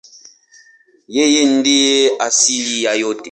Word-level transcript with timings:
Yeye 1.15 1.41
ndiye 1.55 1.97
asili 2.27 2.75
ya 2.85 2.93
yote. 3.01 3.19